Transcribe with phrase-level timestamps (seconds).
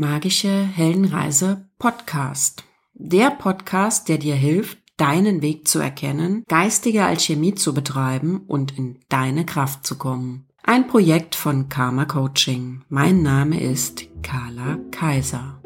[0.00, 2.62] Magische Heldenreise Podcast.
[2.94, 9.00] Der Podcast, der dir hilft, deinen Weg zu erkennen, geistige Alchemie zu betreiben und in
[9.08, 10.46] deine Kraft zu kommen.
[10.62, 12.84] Ein Projekt von Karma Coaching.
[12.88, 15.60] Mein Name ist Carla Kaiser.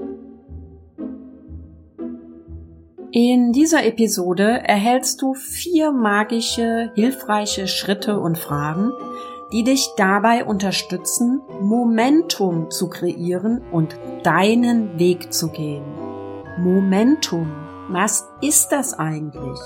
[3.10, 8.92] In dieser Episode erhältst du vier magische, hilfreiche Schritte und Fragen,
[9.52, 15.84] die dich dabei unterstützen, Momentum zu kreieren und deinen Weg zu gehen.
[16.58, 17.52] Momentum,
[17.88, 19.60] was ist das eigentlich?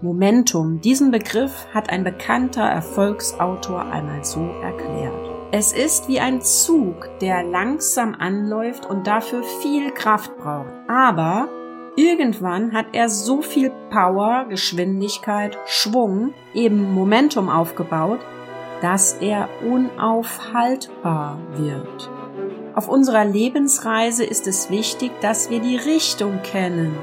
[0.00, 5.30] Momentum, diesen Begriff hat ein bekannter Erfolgsautor einmal so erklärt.
[5.50, 10.72] Es ist wie ein Zug, der langsam anläuft und dafür viel Kraft braucht.
[10.88, 11.48] Aber
[11.96, 18.20] irgendwann hat er so viel Power, Geschwindigkeit, Schwung, eben Momentum aufgebaut,
[18.80, 22.10] dass er unaufhaltbar wird.
[22.74, 26.96] Auf unserer Lebensreise ist es wichtig, dass wir die Richtung kennen,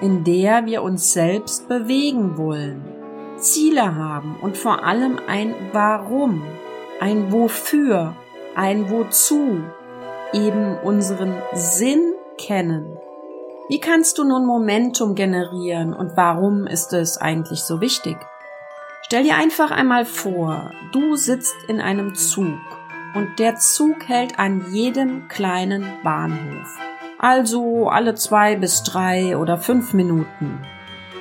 [0.00, 2.84] in der wir uns selbst bewegen wollen,
[3.36, 6.42] Ziele haben und vor allem ein Warum,
[7.00, 8.14] ein Wofür,
[8.54, 9.62] ein Wozu,
[10.32, 12.96] eben unseren Sinn kennen.
[13.68, 18.16] Wie kannst du nun Momentum generieren und warum ist es eigentlich so wichtig?
[19.12, 22.60] Stell dir einfach einmal vor, du sitzt in einem Zug
[23.16, 26.78] und der Zug hält an jedem kleinen Bahnhof.
[27.18, 30.60] Also alle zwei bis drei oder fünf Minuten.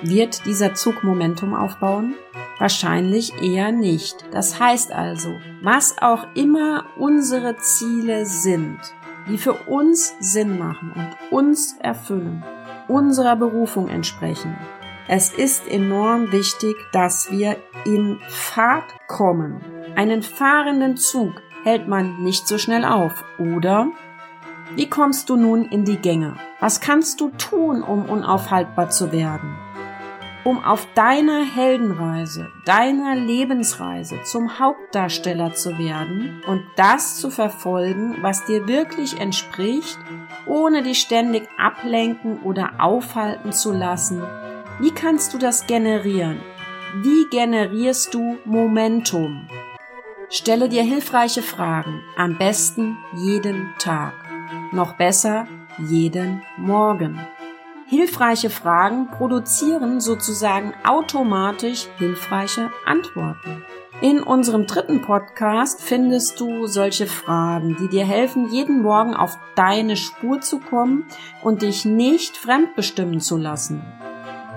[0.04, 2.14] Wird dieser Zug Momentum aufbauen?
[2.60, 4.24] Wahrscheinlich eher nicht.
[4.30, 5.30] Das heißt also,
[5.64, 8.78] was auch immer unsere Ziele sind,
[9.28, 12.44] die für uns Sinn machen und uns erfüllen,
[12.88, 14.56] unserer Berufung entsprechen,
[15.12, 19.60] es ist enorm wichtig, dass wir in Fahrt kommen.
[19.96, 23.88] Einen fahrenden Zug hält man nicht so schnell auf, oder?
[24.76, 26.36] Wie kommst du nun in die Gänge?
[26.60, 29.58] Was kannst du tun, um unaufhaltbar zu werden?
[30.44, 38.46] Um auf deiner Heldenreise, deiner Lebensreise zum Hauptdarsteller zu werden und das zu verfolgen, was
[38.46, 39.98] dir wirklich entspricht,
[40.46, 44.22] ohne dich ständig ablenken oder aufhalten zu lassen,
[44.80, 46.40] wie kannst du das generieren?
[47.02, 49.48] Wie generierst du Momentum?
[50.30, 54.14] Stelle dir hilfreiche Fragen, am besten jeden Tag.
[54.72, 55.48] Noch besser,
[55.90, 57.20] jeden Morgen.
[57.88, 63.64] Hilfreiche Fragen produzieren sozusagen automatisch hilfreiche Antworten.
[64.02, 69.98] In unserem dritten Podcast findest du solche Fragen, die dir helfen, jeden Morgen auf deine
[69.98, 71.06] Spur zu kommen
[71.44, 73.82] und dich nicht fremdbestimmen zu lassen.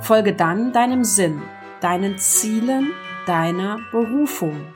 [0.03, 1.43] Folge dann deinem Sinn,
[1.81, 2.91] deinen Zielen,
[3.27, 4.67] deiner Berufung.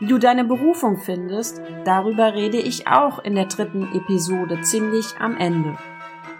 [0.00, 5.36] Wie du deine Berufung findest, darüber rede ich auch in der dritten Episode ziemlich am
[5.36, 5.76] Ende.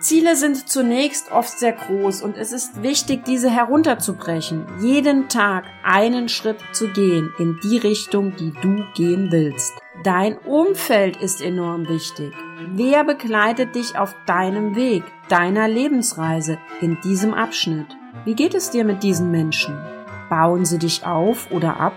[0.00, 6.28] Ziele sind zunächst oft sehr groß und es ist wichtig, diese herunterzubrechen, jeden Tag einen
[6.28, 9.72] Schritt zu gehen in die Richtung, die du gehen willst.
[10.02, 12.32] Dein Umfeld ist enorm wichtig.
[12.72, 17.96] Wer begleitet dich auf deinem Weg, deiner Lebensreise in diesem Abschnitt?
[18.24, 19.76] Wie geht es dir mit diesen Menschen?
[20.28, 21.94] Bauen sie dich auf oder ab?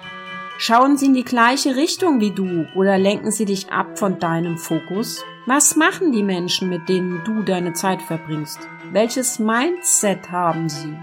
[0.57, 4.57] Schauen sie in die gleiche Richtung wie du oder lenken sie dich ab von deinem
[4.57, 5.23] Fokus?
[5.45, 8.59] Was machen die Menschen, mit denen du deine Zeit verbringst?
[8.91, 10.97] Welches Mindset haben sie?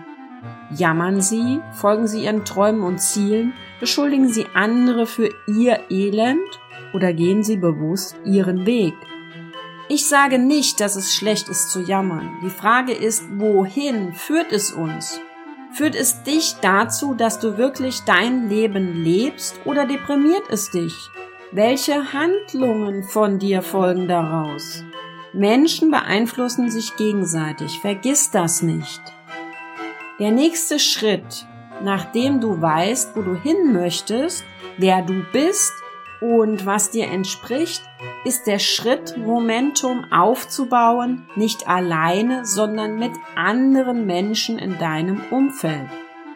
[0.74, 1.60] Jammern sie?
[1.72, 3.52] Folgen sie ihren Träumen und Zielen?
[3.78, 6.60] Beschuldigen sie andere für ihr Elend?
[6.94, 8.94] Oder gehen sie bewusst ihren Weg?
[9.88, 12.38] Ich sage nicht, dass es schlecht ist zu jammern.
[12.42, 15.20] Die Frage ist, wohin führt es uns?
[15.72, 20.94] Führt es dich dazu, dass du wirklich dein Leben lebst oder deprimiert es dich?
[21.50, 24.84] Welche Handlungen von dir folgen daraus?
[25.32, 29.00] Menschen beeinflussen sich gegenseitig, vergiss das nicht.
[30.18, 31.46] Der nächste Schritt,
[31.82, 34.44] nachdem du weißt, wo du hin möchtest,
[34.76, 35.72] wer du bist
[36.22, 37.82] und was dir entspricht,
[38.24, 45.88] ist der Schritt, Momentum aufzubauen, nicht alleine, sondern mit anderen Menschen in deinem Umfeld.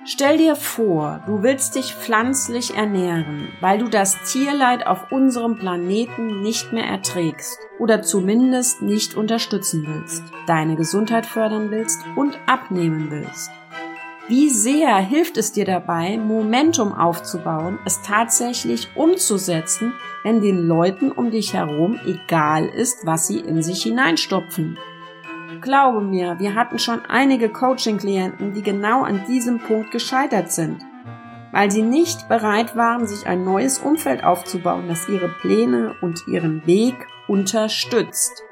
[0.09, 6.43] Stell dir vor, du willst dich pflanzlich ernähren, weil du das Tierleid auf unserem Planeten
[6.43, 13.51] nicht mehr erträgst oder zumindest nicht unterstützen willst, deine Gesundheit fördern willst und abnehmen willst.
[14.29, 19.93] Wie sehr hilft es dir dabei, Momentum aufzubauen, es tatsächlich umzusetzen,
[20.25, 24.79] wenn den Leuten um dich herum egal ist, was sie in sich hineinstopfen?
[25.61, 30.83] Glaube mir, wir hatten schon einige Coaching-Klienten, die genau an diesem Punkt gescheitert sind,
[31.53, 36.67] weil sie nicht bereit waren, sich ein neues Umfeld aufzubauen, das ihre Pläne und ihren
[36.67, 36.97] Weg
[37.29, 38.43] unterstützt.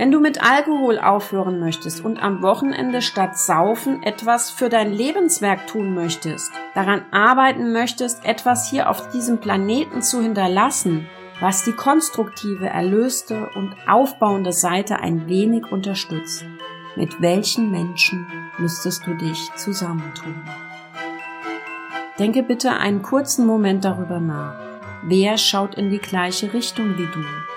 [0.00, 5.66] Wenn du mit Alkohol aufhören möchtest und am Wochenende statt Saufen etwas für dein Lebenswerk
[5.66, 11.06] tun möchtest, daran arbeiten möchtest, etwas hier auf diesem Planeten zu hinterlassen,
[11.40, 16.46] was die konstruktive, erlöste und aufbauende Seite ein wenig unterstützt,
[16.96, 18.26] mit welchen Menschen
[18.56, 20.34] müsstest du dich zusammentun?
[22.18, 24.54] Denke bitte einen kurzen Moment darüber nach.
[25.02, 27.49] Wer schaut in die gleiche Richtung wie du?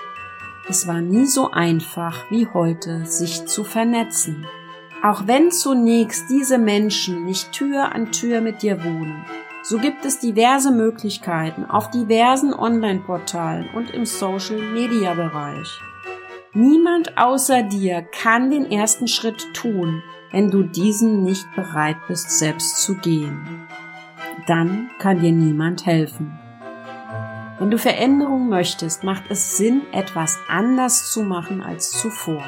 [0.66, 4.46] Es war nie so einfach wie heute, sich zu vernetzen.
[5.02, 9.26] Auch wenn zunächst diese Menschen nicht Tür an Tür mit dir wohnen,
[9.62, 15.80] so gibt es diverse Möglichkeiten auf diversen Online-Portalen und im Social-Media-Bereich.
[16.54, 22.82] Niemand außer dir kann den ersten Schritt tun, wenn du diesen nicht bereit bist, selbst
[22.82, 23.66] zu gehen.
[24.46, 26.38] Dann kann dir niemand helfen.
[27.58, 32.42] Wenn du Veränderung möchtest, macht es Sinn, etwas anders zu machen als zuvor.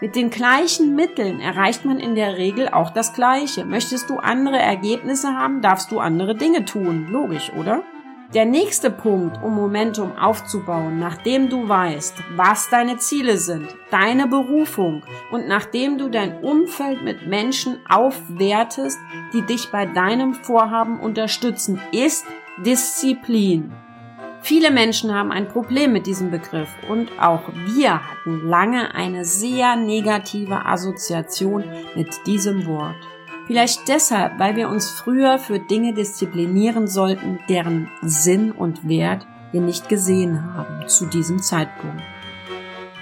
[0.00, 3.64] Mit den gleichen Mitteln erreicht man in der Regel auch das Gleiche.
[3.64, 7.08] Möchtest du andere Ergebnisse haben, darfst du andere Dinge tun.
[7.10, 7.82] Logisch, oder?
[8.32, 15.02] Der nächste Punkt, um Momentum aufzubauen, nachdem du weißt, was deine Ziele sind, deine Berufung
[15.30, 18.98] und nachdem du dein Umfeld mit Menschen aufwertest,
[19.34, 22.24] die dich bei deinem Vorhaben unterstützen, ist
[22.64, 23.74] Disziplin.
[24.44, 29.76] Viele Menschen haben ein Problem mit diesem Begriff und auch wir hatten lange eine sehr
[29.76, 32.96] negative Assoziation mit diesem Wort.
[33.46, 39.60] Vielleicht deshalb, weil wir uns früher für Dinge disziplinieren sollten, deren Sinn und Wert wir
[39.60, 42.02] nicht gesehen haben zu diesem Zeitpunkt.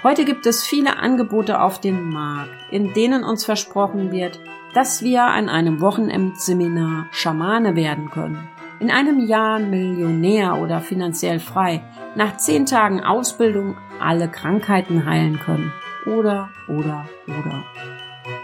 [0.03, 4.39] Heute gibt es viele Angebote auf dem Markt, in denen uns versprochen wird,
[4.75, 8.47] dass wir an einem Wochenendseminar Schamane werden können
[8.81, 11.83] in einem Jahr Millionär oder finanziell frei,
[12.15, 15.71] nach zehn Tagen Ausbildung alle Krankheiten heilen können.
[16.07, 17.63] Oder, oder, oder.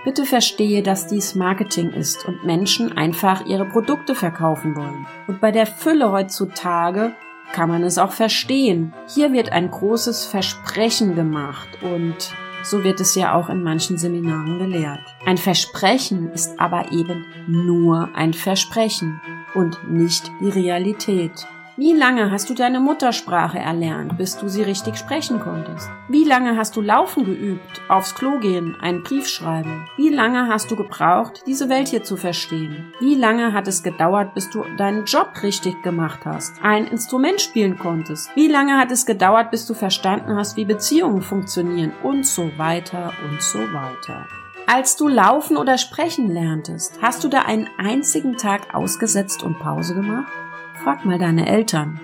[0.05, 5.07] Bitte verstehe, dass dies Marketing ist und Menschen einfach ihre Produkte verkaufen wollen.
[5.25, 7.13] Und bei der Fülle heutzutage
[7.51, 8.93] kann man es auch verstehen.
[9.13, 12.31] Hier wird ein großes Versprechen gemacht und
[12.63, 14.99] so wird es ja auch in manchen Seminaren gelehrt.
[15.25, 19.21] Ein Versprechen ist aber eben nur ein Versprechen
[19.53, 21.47] und nicht die Realität.
[21.79, 25.87] Wie lange hast du deine Muttersprache erlernt, bis du sie richtig sprechen konntest?
[26.09, 29.85] Wie lange hast du laufen geübt, aufs Klo gehen, einen Brief schreiben?
[29.95, 32.91] Wie lange hast du gebraucht, diese Welt hier zu verstehen?
[32.99, 37.77] Wie lange hat es gedauert, bis du deinen Job richtig gemacht hast, ein Instrument spielen
[37.77, 38.35] konntest?
[38.35, 41.93] Wie lange hat es gedauert, bis du verstanden hast, wie Beziehungen funktionieren?
[42.01, 44.25] Und so weiter und so weiter.
[44.65, 49.93] Als du laufen oder sprechen lerntest, hast du da einen einzigen Tag ausgesetzt und Pause
[49.93, 50.25] gemacht?
[50.87, 51.99] Frag mal deine Eltern.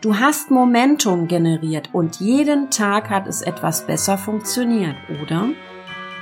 [0.00, 5.50] Du hast Momentum generiert und jeden Tag hat es etwas besser funktioniert, oder?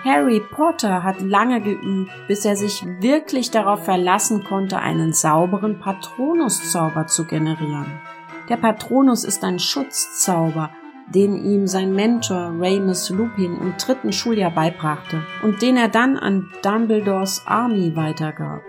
[0.05, 7.07] Harry Potter hat lange geübt, bis er sich wirklich darauf verlassen konnte, einen sauberen Patronuszauber
[7.07, 7.87] zu generieren.
[8.51, 10.73] Der Patronus ist ein Schutzzauber,
[11.09, 16.51] den ihm sein Mentor Remus Lupin im dritten Schuljahr beibrachte und den er dann an
[16.63, 18.61] Dumbledores Army weitergab.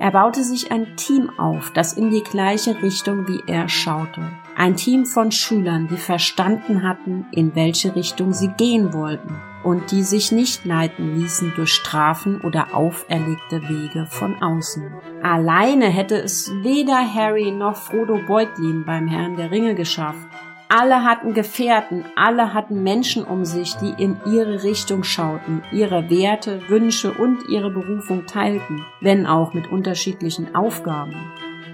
[0.00, 4.22] Er baute sich ein Team auf, das in die gleiche Richtung wie er schaute.
[4.56, 10.02] Ein Team von Schülern, die verstanden hatten, in welche Richtung sie gehen wollten und die
[10.02, 14.90] sich nicht leiten ließen durch Strafen oder auferlegte Wege von außen.
[15.22, 20.26] Alleine hätte es weder Harry noch Frodo Beutlin beim Herrn der Ringe geschafft.
[20.72, 26.60] Alle hatten Gefährten, alle hatten Menschen um sich, die in ihre Richtung schauten, ihre Werte,
[26.68, 31.16] Wünsche und ihre Berufung teilten, wenn auch mit unterschiedlichen Aufgaben.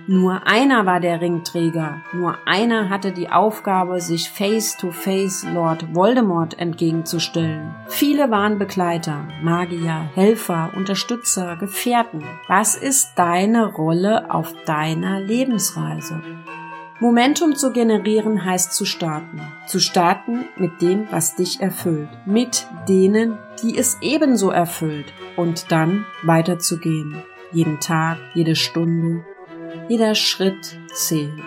[0.06, 5.94] Nur einer war der Ringträger, nur einer hatte die Aufgabe, sich face to face Lord
[5.94, 7.74] Voldemort entgegenzustellen.
[7.88, 12.22] Viele waren Begleiter, Magier, Helfer, Unterstützer, Gefährten.
[12.48, 16.22] Was ist deine Rolle auf deiner Lebensreise?
[16.98, 19.40] Momentum zu generieren heißt zu starten.
[19.66, 22.08] Zu starten mit dem, was dich erfüllt.
[22.24, 25.12] Mit denen, die es ebenso erfüllt.
[25.36, 27.22] Und dann weiterzugehen.
[27.52, 29.24] Jeden Tag, jede Stunde,
[29.88, 31.42] jeder Schritt zählt.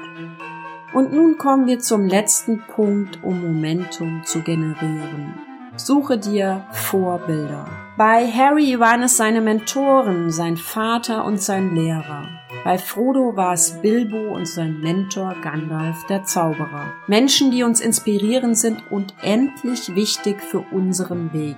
[0.93, 5.33] Und nun kommen wir zum letzten Punkt, um Momentum zu generieren.
[5.75, 7.65] Suche dir Vorbilder.
[7.97, 12.38] Bei Harry waren es seine Mentoren, sein Vater und sein Lehrer.
[12.63, 16.93] Bei Frodo war es Bilbo und sein Mentor Gandalf der Zauberer.
[17.07, 21.55] Menschen, die uns inspirieren sind und endlich wichtig für unseren Weg.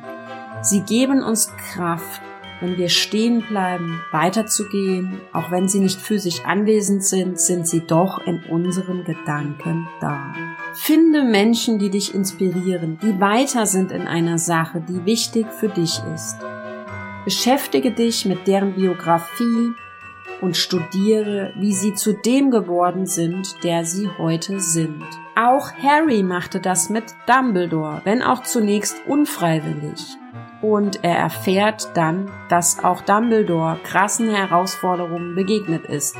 [0.62, 2.22] Sie geben uns Kraft,
[2.60, 8.20] wenn wir stehen bleiben, weiterzugehen, auch wenn sie nicht physisch anwesend sind, sind sie doch
[8.27, 10.34] in unseren Gedanken da.
[10.75, 16.00] Finde Menschen, die dich inspirieren, die weiter sind in einer Sache, die wichtig für dich
[16.13, 16.38] ist.
[17.25, 19.74] Beschäftige dich mit deren Biografie
[20.41, 25.03] und studiere, wie sie zu dem geworden sind, der sie heute sind.
[25.36, 30.17] Auch Harry machte das mit Dumbledore, wenn auch zunächst unfreiwillig.
[30.62, 36.15] Und er erfährt dann, dass auch Dumbledore krassen Herausforderungen begegnet ist,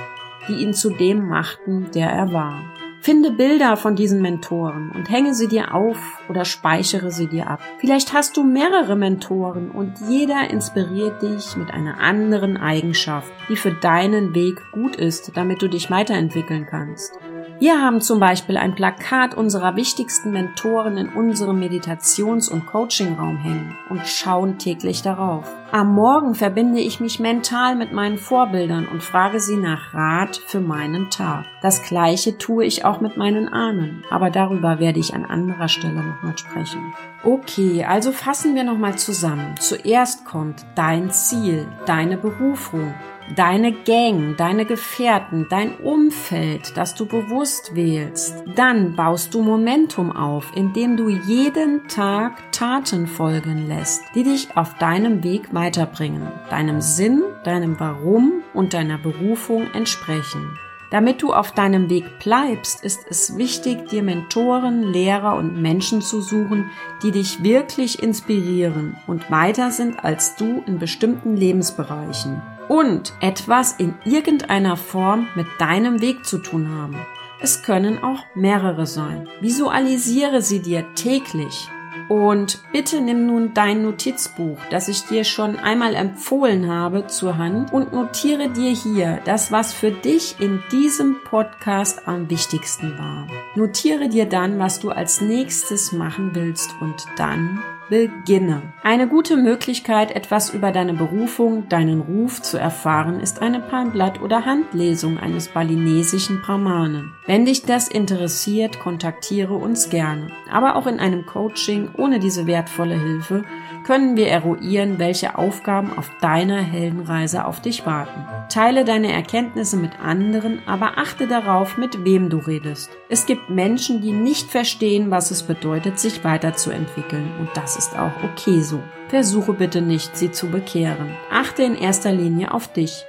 [0.48, 2.62] die ihn zu dem machten, der er war.
[3.04, 5.98] Finde Bilder von diesen Mentoren und hänge sie dir auf
[6.30, 7.60] oder speichere sie dir ab.
[7.80, 13.72] Vielleicht hast du mehrere Mentoren und jeder inspiriert dich mit einer anderen Eigenschaft, die für
[13.72, 17.18] deinen Weg gut ist, damit du dich weiterentwickeln kannst.
[17.62, 23.78] Wir haben zum Beispiel ein Plakat unserer wichtigsten Mentoren in unserem Meditations- und Coachingraum hängen
[23.90, 25.46] und schauen täglich darauf.
[25.72, 30.60] Am Morgen verbinde ich mich mental mit meinen Vorbildern und frage sie nach Rat für
[30.60, 31.46] meinen Tag.
[31.62, 36.04] Das gleiche tue ich auch mit meinen Ahnen, aber darüber werde ich an anderer Stelle
[36.04, 36.94] nochmal sprechen.
[37.24, 39.56] Okay, also fassen wir nochmal zusammen.
[39.60, 42.94] Zuerst kommt dein Ziel, deine Berufung,
[43.36, 48.44] deine Gang, deine Gefährten, dein Umfeld, das du bewusst wählst.
[48.56, 54.74] Dann baust du Momentum auf, indem du jeden Tag Taten folgen lässt, die dich auf
[54.76, 60.58] deinem Weg weiterbringen, deinem Sinn, deinem Warum und deiner Berufung entsprechen.
[60.92, 66.20] Damit du auf deinem Weg bleibst, ist es wichtig, dir Mentoren, Lehrer und Menschen zu
[66.20, 66.70] suchen,
[67.02, 73.94] die dich wirklich inspirieren und weiter sind als du in bestimmten Lebensbereichen und etwas in
[74.04, 76.98] irgendeiner Form mit deinem Weg zu tun haben.
[77.40, 79.30] Es können auch mehrere sein.
[79.40, 81.70] Visualisiere sie dir täglich.
[82.12, 87.72] Und bitte nimm nun dein Notizbuch, das ich dir schon einmal empfohlen habe, zur Hand
[87.72, 93.28] und notiere dir hier das, was für dich in diesem Podcast am wichtigsten war.
[93.56, 98.62] Notiere dir dann, was du als nächstes machen willst und dann Beginne.
[98.84, 104.46] Eine gute Möglichkeit, etwas über deine Berufung, deinen Ruf zu erfahren, ist eine Palmblatt- oder
[104.46, 107.12] Handlesung eines balinesischen Brahmanen.
[107.26, 110.30] Wenn dich das interessiert, kontaktiere uns gerne.
[110.50, 113.44] Aber auch in einem Coaching ohne diese wertvolle Hilfe
[113.84, 118.26] können wir eruieren, welche Aufgaben auf deiner Heldenreise auf dich warten.
[118.50, 122.90] Teile deine Erkenntnisse mit anderen, aber achte darauf, mit wem du redest.
[123.10, 128.12] Es gibt Menschen, die nicht verstehen, was es bedeutet, sich weiterzuentwickeln und das ist auch
[128.24, 128.80] okay so.
[129.08, 131.16] Versuche bitte nicht, sie zu bekehren.
[131.32, 133.06] Achte in erster Linie auf dich.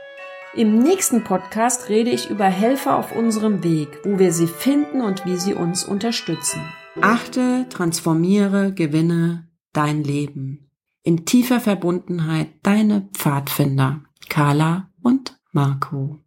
[0.54, 5.24] Im nächsten Podcast rede ich über Helfer auf unserem Weg, wo wir sie finden und
[5.24, 6.60] wie sie uns unterstützen.
[7.00, 10.70] Achte, transformiere, gewinne dein Leben.
[11.02, 16.20] In tiefer Verbundenheit deine Pfadfinder, Carla und Marco.